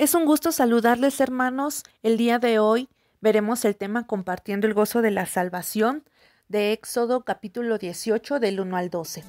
Es 0.00 0.14
un 0.14 0.24
gusto 0.24 0.50
saludarles 0.50 1.20
hermanos. 1.20 1.82
El 2.02 2.16
día 2.16 2.38
de 2.38 2.58
hoy 2.58 2.88
veremos 3.20 3.66
el 3.66 3.76
tema 3.76 4.06
compartiendo 4.06 4.66
el 4.66 4.72
gozo 4.72 5.02
de 5.02 5.10
la 5.10 5.26
salvación 5.26 6.04
de 6.48 6.72
Éxodo 6.72 7.22
capítulo 7.26 7.76
18 7.76 8.40
del 8.40 8.60
1 8.60 8.76
al 8.78 8.88
12. 8.88 9.24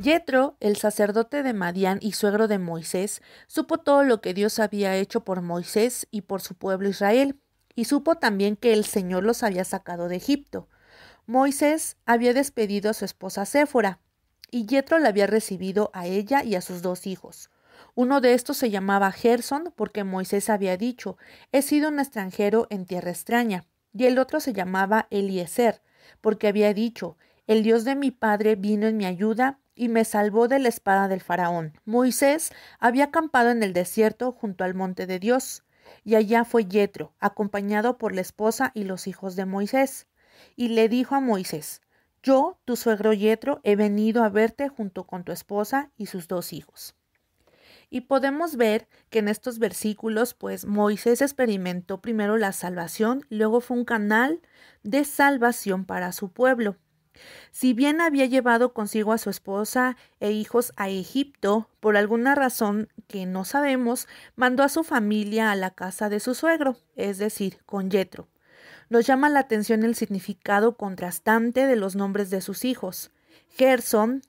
Yetro, 0.00 0.56
el 0.58 0.76
sacerdote 0.76 1.44
de 1.44 1.52
Madián 1.52 2.00
y 2.02 2.14
suegro 2.14 2.48
de 2.48 2.58
Moisés, 2.58 3.22
supo 3.46 3.78
todo 3.78 4.02
lo 4.02 4.20
que 4.20 4.34
Dios 4.34 4.58
había 4.58 4.96
hecho 4.96 5.20
por 5.20 5.40
Moisés 5.40 6.08
y 6.10 6.22
por 6.22 6.40
su 6.40 6.56
pueblo 6.56 6.88
Israel, 6.88 7.38
y 7.76 7.84
supo 7.84 8.16
también 8.16 8.56
que 8.56 8.72
el 8.72 8.84
Señor 8.84 9.22
los 9.22 9.44
había 9.44 9.64
sacado 9.64 10.08
de 10.08 10.16
Egipto. 10.16 10.66
Moisés 11.30 11.96
había 12.06 12.34
despedido 12.34 12.90
a 12.90 12.92
su 12.92 13.04
esposa 13.04 13.46
Séfora, 13.46 14.00
y 14.50 14.66
Yetro 14.66 14.98
la 14.98 15.10
había 15.10 15.28
recibido 15.28 15.92
a 15.94 16.08
ella 16.08 16.42
y 16.42 16.56
a 16.56 16.60
sus 16.60 16.82
dos 16.82 17.06
hijos. 17.06 17.50
Uno 17.94 18.20
de 18.20 18.34
estos 18.34 18.56
se 18.56 18.68
llamaba 18.68 19.12
Gerson, 19.12 19.72
porque 19.76 20.02
Moisés 20.02 20.50
había 20.50 20.76
dicho, 20.76 21.18
he 21.52 21.62
sido 21.62 21.88
un 21.88 22.00
extranjero 22.00 22.66
en 22.68 22.84
tierra 22.84 23.10
extraña, 23.10 23.64
y 23.94 24.06
el 24.06 24.18
otro 24.18 24.40
se 24.40 24.52
llamaba 24.52 25.06
Eliezer, 25.10 25.82
porque 26.20 26.48
había 26.48 26.74
dicho, 26.74 27.16
el 27.46 27.62
Dios 27.62 27.84
de 27.84 27.94
mi 27.94 28.10
padre 28.10 28.56
vino 28.56 28.88
en 28.88 28.96
mi 28.96 29.06
ayuda 29.06 29.60
y 29.76 29.88
me 29.88 30.04
salvó 30.04 30.48
de 30.48 30.58
la 30.58 30.68
espada 30.68 31.06
del 31.06 31.20
faraón. 31.20 31.74
Moisés 31.84 32.50
había 32.80 33.04
acampado 33.04 33.50
en 33.50 33.62
el 33.62 33.72
desierto 33.72 34.32
junto 34.32 34.64
al 34.64 34.74
monte 34.74 35.06
de 35.06 35.20
Dios, 35.20 35.62
y 36.02 36.16
allá 36.16 36.44
fue 36.44 36.64
Yetro, 36.64 37.14
acompañado 37.20 37.98
por 37.98 38.16
la 38.16 38.20
esposa 38.20 38.72
y 38.74 38.82
los 38.82 39.06
hijos 39.06 39.36
de 39.36 39.46
Moisés 39.46 40.08
y 40.56 40.68
le 40.68 40.88
dijo 40.88 41.14
a 41.14 41.20
Moisés, 41.20 41.82
Yo, 42.22 42.58
tu 42.64 42.76
suegro 42.76 43.12
Yetro, 43.12 43.60
he 43.64 43.76
venido 43.76 44.24
a 44.24 44.28
verte 44.28 44.68
junto 44.68 45.04
con 45.04 45.24
tu 45.24 45.32
esposa 45.32 45.90
y 45.96 46.06
sus 46.06 46.28
dos 46.28 46.52
hijos. 46.52 46.94
Y 47.90 48.02
podemos 48.02 48.56
ver 48.56 48.86
que 49.10 49.18
en 49.18 49.28
estos 49.28 49.58
versículos, 49.58 50.34
pues 50.34 50.64
Moisés 50.64 51.20
experimentó 51.22 52.00
primero 52.00 52.36
la 52.36 52.52
salvación, 52.52 53.26
luego 53.30 53.60
fue 53.60 53.78
un 53.78 53.84
canal 53.84 54.40
de 54.84 55.04
salvación 55.04 55.84
para 55.84 56.12
su 56.12 56.30
pueblo. 56.30 56.76
Si 57.50 57.74
bien 57.74 58.00
había 58.00 58.26
llevado 58.26 58.72
consigo 58.72 59.12
a 59.12 59.18
su 59.18 59.28
esposa 59.28 59.96
e 60.20 60.30
hijos 60.30 60.72
a 60.76 60.88
Egipto, 60.88 61.68
por 61.80 61.96
alguna 61.96 62.34
razón 62.34 62.88
que 63.08 63.26
no 63.26 63.44
sabemos, 63.44 64.06
mandó 64.36 64.62
a 64.62 64.68
su 64.68 64.84
familia 64.84 65.50
a 65.50 65.56
la 65.56 65.70
casa 65.70 66.08
de 66.08 66.20
su 66.20 66.34
suegro, 66.34 66.76
es 66.96 67.18
decir, 67.18 67.58
con 67.66 67.90
Yetro. 67.90 68.28
Nos 68.90 69.06
llama 69.06 69.28
la 69.28 69.38
atención 69.38 69.84
el 69.84 69.94
significado 69.94 70.76
contrastante 70.76 71.68
de 71.68 71.76
los 71.76 71.94
nombres 71.94 72.28
de 72.28 72.40
sus 72.40 72.64
hijos. 72.64 73.12
Gerson, 73.50 74.22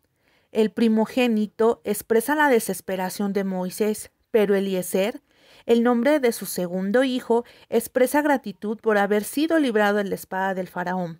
el 0.51 0.69
primogénito, 0.69 1.81
expresa 1.83 2.35
la 2.35 2.47
desesperación 2.47 3.33
de 3.33 3.43
Moisés, 3.43 4.11
pero 4.29 4.53
Eliezer, 4.53 5.23
el 5.65 5.81
nombre 5.81 6.19
de 6.19 6.31
su 6.31 6.45
segundo 6.45 7.03
hijo, 7.03 7.43
expresa 7.69 8.21
gratitud 8.21 8.77
por 8.77 8.99
haber 8.99 9.23
sido 9.23 9.57
librado 9.57 9.97
de 9.97 10.03
la 10.03 10.13
espada 10.13 10.53
del 10.53 10.67
faraón. 10.67 11.19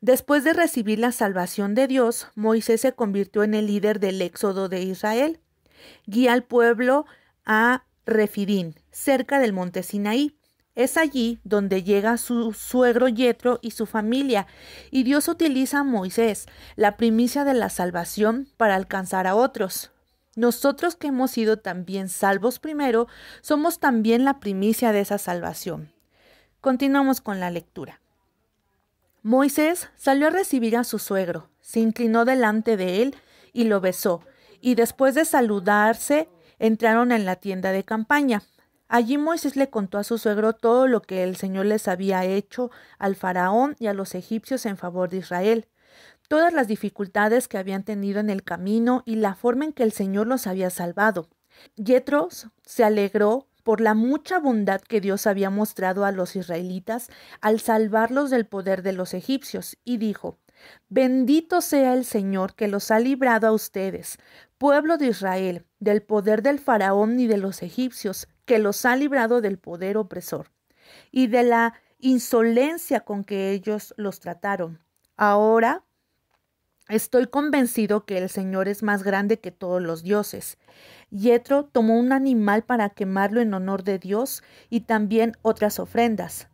Después 0.00 0.44
de 0.44 0.52
recibir 0.52 1.00
la 1.00 1.10
salvación 1.10 1.74
de 1.74 1.88
Dios, 1.88 2.28
Moisés 2.36 2.80
se 2.82 2.92
convirtió 2.92 3.42
en 3.42 3.54
el 3.54 3.66
líder 3.66 3.98
del 3.98 4.22
éxodo 4.22 4.68
de 4.68 4.82
Israel. 4.82 5.40
Guía 6.06 6.32
al 6.32 6.44
pueblo 6.44 7.04
a 7.44 7.84
Refidín, 8.06 8.76
cerca 8.92 9.40
del 9.40 9.52
monte 9.52 9.82
Sinaí. 9.82 10.36
Es 10.74 10.96
allí 10.96 11.38
donde 11.44 11.84
llega 11.84 12.16
su 12.16 12.52
suegro 12.52 13.08
Yetro 13.08 13.60
y 13.62 13.70
su 13.70 13.86
familia, 13.86 14.48
y 14.90 15.04
Dios 15.04 15.28
utiliza 15.28 15.80
a 15.80 15.84
Moisés, 15.84 16.46
la 16.74 16.96
primicia 16.96 17.44
de 17.44 17.54
la 17.54 17.68
salvación, 17.68 18.48
para 18.56 18.74
alcanzar 18.74 19.28
a 19.28 19.36
otros. 19.36 19.92
Nosotros 20.34 20.96
que 20.96 21.08
hemos 21.08 21.30
sido 21.30 21.58
también 21.58 22.08
salvos 22.08 22.58
primero, 22.58 23.06
somos 23.40 23.78
también 23.78 24.24
la 24.24 24.40
primicia 24.40 24.90
de 24.90 25.00
esa 25.00 25.18
salvación. 25.18 25.92
Continuamos 26.60 27.20
con 27.20 27.38
la 27.38 27.50
lectura. 27.50 28.00
Moisés 29.22 29.88
salió 29.94 30.26
a 30.26 30.30
recibir 30.30 30.76
a 30.76 30.82
su 30.82 30.98
suegro, 30.98 31.48
se 31.60 31.78
inclinó 31.78 32.24
delante 32.24 32.76
de 32.76 33.00
él 33.02 33.16
y 33.52 33.64
lo 33.64 33.80
besó, 33.80 34.22
y 34.60 34.74
después 34.74 35.14
de 35.14 35.24
saludarse, 35.24 36.28
entraron 36.58 37.12
en 37.12 37.26
la 37.26 37.36
tienda 37.36 37.70
de 37.70 37.84
campaña. 37.84 38.42
Allí 38.88 39.18
Moisés 39.18 39.56
le 39.56 39.70
contó 39.70 39.98
a 39.98 40.04
su 40.04 40.18
suegro 40.18 40.52
todo 40.52 40.86
lo 40.86 41.02
que 41.02 41.22
el 41.22 41.36
Señor 41.36 41.66
les 41.66 41.88
había 41.88 42.24
hecho 42.24 42.70
al 42.98 43.16
faraón 43.16 43.76
y 43.78 43.86
a 43.86 43.94
los 43.94 44.14
egipcios 44.14 44.66
en 44.66 44.76
favor 44.76 45.08
de 45.08 45.18
Israel, 45.18 45.68
todas 46.28 46.52
las 46.52 46.68
dificultades 46.68 47.48
que 47.48 47.58
habían 47.58 47.84
tenido 47.84 48.20
en 48.20 48.30
el 48.30 48.44
camino 48.44 49.02
y 49.06 49.16
la 49.16 49.34
forma 49.34 49.64
en 49.64 49.72
que 49.72 49.82
el 49.82 49.92
Señor 49.92 50.26
los 50.26 50.46
había 50.46 50.70
salvado. 50.70 51.28
Yetro 51.76 52.28
se 52.64 52.84
alegró 52.84 53.48
por 53.62 53.80
la 53.80 53.94
mucha 53.94 54.38
bondad 54.38 54.80
que 54.82 55.00
Dios 55.00 55.26
había 55.26 55.50
mostrado 55.50 56.04
a 56.04 56.12
los 56.12 56.36
israelitas 56.36 57.08
al 57.40 57.60
salvarlos 57.60 58.30
del 58.30 58.46
poder 58.46 58.82
de 58.82 58.92
los 58.92 59.14
egipcios, 59.14 59.78
y 59.84 59.96
dijo 59.96 60.38
Bendito 60.88 61.60
sea 61.60 61.94
el 61.94 62.04
Señor 62.04 62.54
que 62.54 62.68
los 62.68 62.90
ha 62.90 62.98
librado 62.98 63.46
a 63.46 63.52
ustedes, 63.52 64.18
pueblo 64.64 64.96
de 64.96 65.08
Israel, 65.08 65.66
del 65.78 66.00
poder 66.00 66.40
del 66.40 66.58
faraón 66.58 67.20
y 67.20 67.26
de 67.26 67.36
los 67.36 67.62
egipcios, 67.62 68.28
que 68.46 68.58
los 68.58 68.86
ha 68.86 68.96
librado 68.96 69.42
del 69.42 69.58
poder 69.58 69.98
opresor 69.98 70.52
y 71.12 71.26
de 71.26 71.42
la 71.42 71.74
insolencia 71.98 73.00
con 73.00 73.24
que 73.24 73.50
ellos 73.50 73.92
los 73.98 74.20
trataron. 74.20 74.82
Ahora 75.18 75.84
estoy 76.88 77.26
convencido 77.26 78.06
que 78.06 78.16
el 78.16 78.30
Señor 78.30 78.68
es 78.68 78.82
más 78.82 79.02
grande 79.02 79.38
que 79.38 79.50
todos 79.50 79.82
los 79.82 80.02
dioses. 80.02 80.56
Yetro 81.10 81.66
tomó 81.66 81.98
un 81.98 82.12
animal 82.12 82.62
para 82.62 82.88
quemarlo 82.88 83.42
en 83.42 83.52
honor 83.52 83.84
de 83.84 83.98
Dios 83.98 84.42
y 84.70 84.80
también 84.80 85.36
otras 85.42 85.78
ofrendas. 85.78 86.48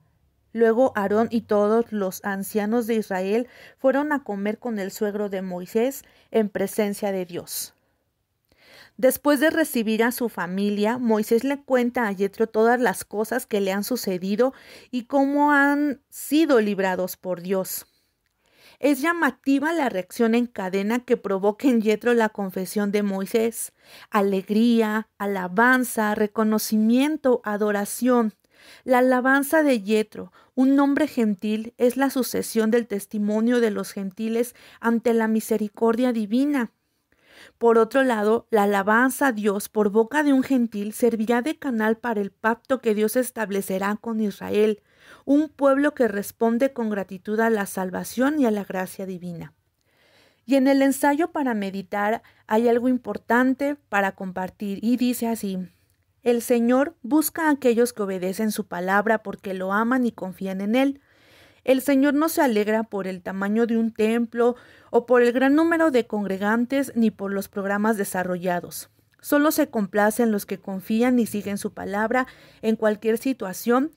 Luego 0.52 0.92
Aarón 0.96 1.28
y 1.30 1.42
todos 1.42 1.92
los 1.92 2.24
ancianos 2.24 2.88
de 2.88 2.96
Israel 2.96 3.46
fueron 3.78 4.12
a 4.12 4.24
comer 4.24 4.58
con 4.58 4.80
el 4.80 4.90
suegro 4.90 5.28
de 5.28 5.42
Moisés 5.42 6.02
en 6.32 6.48
presencia 6.48 7.12
de 7.12 7.24
Dios. 7.24 7.76
Después 9.00 9.40
de 9.40 9.48
recibir 9.48 10.04
a 10.04 10.12
su 10.12 10.28
familia, 10.28 10.98
Moisés 10.98 11.42
le 11.42 11.62
cuenta 11.62 12.06
a 12.06 12.12
Yetro 12.12 12.48
todas 12.48 12.78
las 12.78 13.02
cosas 13.02 13.46
que 13.46 13.62
le 13.62 13.72
han 13.72 13.82
sucedido 13.82 14.52
y 14.90 15.04
cómo 15.04 15.52
han 15.52 16.02
sido 16.10 16.60
librados 16.60 17.16
por 17.16 17.40
Dios. 17.40 17.86
Es 18.78 19.00
llamativa 19.00 19.72
la 19.72 19.88
reacción 19.88 20.34
en 20.34 20.44
cadena 20.44 21.02
que 21.02 21.16
provoca 21.16 21.66
en 21.66 21.80
Yetro 21.80 22.12
la 22.12 22.28
confesión 22.28 22.92
de 22.92 23.02
Moisés. 23.02 23.72
Alegría, 24.10 25.08
alabanza, 25.16 26.14
reconocimiento, 26.14 27.40
adoración. 27.42 28.34
La 28.84 28.98
alabanza 28.98 29.62
de 29.62 29.80
Yetro, 29.80 30.30
un 30.54 30.76
nombre 30.76 31.08
gentil, 31.08 31.72
es 31.78 31.96
la 31.96 32.10
sucesión 32.10 32.70
del 32.70 32.86
testimonio 32.86 33.60
de 33.60 33.70
los 33.70 33.92
gentiles 33.92 34.54
ante 34.78 35.14
la 35.14 35.26
misericordia 35.26 36.12
divina. 36.12 36.70
Por 37.58 37.78
otro 37.78 38.02
lado, 38.02 38.46
la 38.50 38.64
alabanza 38.64 39.28
a 39.28 39.32
Dios 39.32 39.68
por 39.68 39.90
boca 39.90 40.22
de 40.22 40.32
un 40.32 40.42
gentil 40.42 40.92
servirá 40.92 41.42
de 41.42 41.58
canal 41.58 41.96
para 41.96 42.20
el 42.20 42.30
pacto 42.30 42.80
que 42.80 42.94
Dios 42.94 43.16
establecerá 43.16 43.96
con 43.96 44.20
Israel, 44.20 44.82
un 45.24 45.48
pueblo 45.48 45.94
que 45.94 46.08
responde 46.08 46.72
con 46.72 46.90
gratitud 46.90 47.40
a 47.40 47.50
la 47.50 47.66
salvación 47.66 48.40
y 48.40 48.46
a 48.46 48.50
la 48.50 48.64
gracia 48.64 49.06
divina. 49.06 49.54
Y 50.46 50.56
en 50.56 50.66
el 50.66 50.82
ensayo 50.82 51.30
para 51.30 51.54
meditar 51.54 52.22
hay 52.46 52.68
algo 52.68 52.88
importante 52.88 53.76
para 53.88 54.12
compartir 54.12 54.80
y 54.82 54.96
dice 54.96 55.28
así, 55.28 55.58
el 56.22 56.42
Señor 56.42 56.96
busca 57.02 57.46
a 57.46 57.50
aquellos 57.50 57.92
que 57.92 58.02
obedecen 58.02 58.50
su 58.52 58.66
palabra 58.66 59.22
porque 59.22 59.54
lo 59.54 59.72
aman 59.72 60.04
y 60.04 60.12
confían 60.12 60.60
en 60.60 60.74
Él. 60.74 61.00
El 61.64 61.82
Señor 61.82 62.14
no 62.14 62.28
se 62.28 62.42
alegra 62.42 62.82
por 62.84 63.06
el 63.06 63.22
tamaño 63.22 63.66
de 63.66 63.76
un 63.76 63.92
templo 63.92 64.56
o 64.90 65.06
por 65.06 65.22
el 65.22 65.32
gran 65.32 65.54
número 65.54 65.90
de 65.90 66.06
congregantes 66.06 66.92
ni 66.94 67.10
por 67.10 67.32
los 67.32 67.48
programas 67.48 67.96
desarrollados. 67.96 68.90
Solo 69.20 69.50
se 69.50 69.68
complace 69.68 70.22
en 70.22 70.32
los 70.32 70.46
que 70.46 70.58
confían 70.58 71.18
y 71.18 71.26
siguen 71.26 71.58
su 71.58 71.72
palabra 71.72 72.26
en 72.62 72.76
cualquier 72.76 73.18
situación 73.18 73.92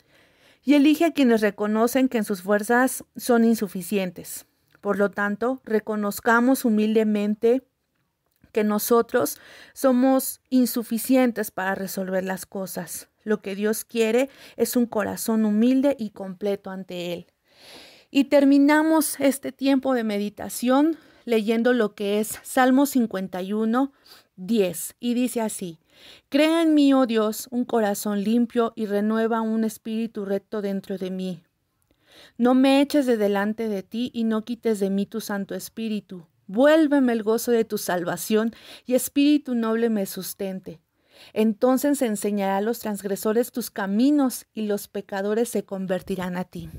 y 0.64 0.74
elige 0.76 1.06
a 1.06 1.12
quienes 1.12 1.42
reconocen 1.42 2.10
que 2.10 2.18
en 2.18 2.26
sus 2.26 2.42
fuerzas 2.42 3.06
son 3.16 3.46
insuficientes. 3.46 4.46
Por 4.82 4.98
lo 4.98 5.12
tanto, 5.12 5.62
reconozcamos 5.64 6.66
humildemente 6.66 7.64
que 8.52 8.64
nosotros 8.64 9.40
somos 9.74 10.42
insuficientes 10.50 11.52
para 11.52 11.76
resolver 11.76 12.24
las 12.24 12.46
cosas. 12.46 13.10
Lo 13.24 13.42
que 13.42 13.56
Dios 13.56 13.86
quiere 13.86 14.30
es 14.58 14.76
un 14.76 14.86
corazón 14.86 15.46
humilde 15.46 15.96
y 15.98 16.12
completo 16.12 16.70
ante 16.70 17.14
Él. 17.14 17.33
Y 18.12 18.26
terminamos 18.26 19.20
este 19.20 19.52
tiempo 19.52 19.94
de 19.94 20.04
meditación 20.04 20.98
leyendo 21.26 21.74
lo 21.74 21.96
que 21.96 22.20
es 22.20 22.40
Salmo 22.44 22.86
51, 22.86 23.92
10, 24.36 24.96
y 25.00 25.14
dice 25.14 25.42
así, 25.42 25.80
Crea 26.30 26.62
en 26.62 26.74
mí, 26.74 26.94
oh 26.94 27.06
Dios, 27.06 27.48
un 27.52 27.66
corazón 27.66 28.24
limpio 28.24 28.74
y 28.76 28.86
renueva 28.86 29.42
un 29.42 29.64
espíritu 29.64 30.26
recto 30.26 30.62
dentro 30.62 30.98
de 30.98 31.12
mí. 31.12 31.44
No 32.38 32.54
me 32.54 32.82
eches 32.82 33.06
de 33.06 33.18
delante 33.18 33.70
de 33.70 33.84
ti 33.84 34.12
y 34.14 34.24
no 34.24 34.44
quites 34.44 34.80
de 34.80 34.90
mí 34.90 35.06
tu 35.06 35.22
Santo 35.22 35.56
Espíritu. 35.56 36.26
Vuélveme 36.48 37.14
el 37.14 37.24
gozo 37.24 37.52
de 37.52 37.66
tu 37.66 37.78
salvación 37.78 38.54
y 38.86 38.96
Espíritu 38.96 39.56
noble 39.56 39.90
me 39.90 40.06
sustente. 40.06 40.82
Entonces 41.34 42.02
enseñará 42.02 42.58
a 42.58 42.62
los 42.62 42.80
transgresores 42.80 43.52
tus 43.52 43.70
caminos 43.70 44.46
y 44.54 44.64
los 44.64 44.88
pecadores 44.88 45.50
se 45.50 45.64
convertirán 45.64 46.38
a 46.38 46.44
ti. 46.44 46.70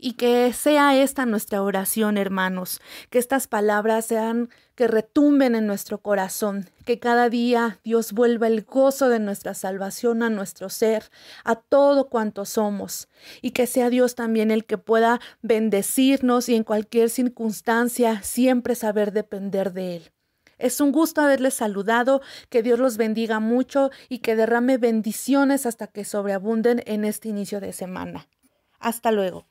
Y 0.00 0.12
que 0.12 0.52
sea 0.52 0.96
esta 0.96 1.26
nuestra 1.26 1.60
oración, 1.60 2.18
hermanos, 2.18 2.80
que 3.10 3.18
estas 3.18 3.48
palabras 3.48 4.06
sean 4.06 4.48
que 4.76 4.86
retumben 4.86 5.56
en 5.56 5.66
nuestro 5.66 5.98
corazón, 5.98 6.70
que 6.84 7.00
cada 7.00 7.28
día 7.28 7.80
Dios 7.82 8.12
vuelva 8.12 8.46
el 8.46 8.62
gozo 8.62 9.08
de 9.08 9.18
nuestra 9.18 9.54
salvación 9.54 10.22
a 10.22 10.30
nuestro 10.30 10.68
ser, 10.68 11.10
a 11.42 11.56
todo 11.56 12.08
cuanto 12.08 12.44
somos, 12.44 13.08
y 13.42 13.50
que 13.50 13.66
sea 13.66 13.90
Dios 13.90 14.14
también 14.14 14.52
el 14.52 14.66
que 14.66 14.78
pueda 14.78 15.20
bendecirnos 15.42 16.48
y 16.48 16.54
en 16.54 16.62
cualquier 16.62 17.10
circunstancia 17.10 18.22
siempre 18.22 18.76
saber 18.76 19.10
depender 19.10 19.72
de 19.72 19.96
Él. 19.96 20.12
Es 20.58 20.80
un 20.80 20.92
gusto 20.92 21.22
haberles 21.22 21.54
saludado, 21.54 22.20
que 22.50 22.62
Dios 22.62 22.78
los 22.78 22.98
bendiga 22.98 23.40
mucho 23.40 23.90
y 24.08 24.20
que 24.20 24.36
derrame 24.36 24.78
bendiciones 24.78 25.66
hasta 25.66 25.88
que 25.88 26.04
sobreabunden 26.04 26.84
en 26.86 27.04
este 27.04 27.28
inicio 27.28 27.58
de 27.58 27.72
semana. 27.72 28.28
Hasta 28.78 29.10
luego. 29.10 29.47